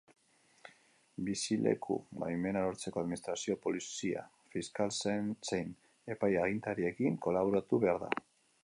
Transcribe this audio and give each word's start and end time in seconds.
Bizileku-baimena 1.27 2.63
lortzeko, 2.69 3.03
administrazio, 3.03 3.59
polizia, 3.67 4.25
fiskal 4.57 4.95
zein 5.03 5.71
epai-agintariekin 6.17 7.23
kolaboratu 7.29 7.85
behar 7.87 8.07
da. 8.09 8.13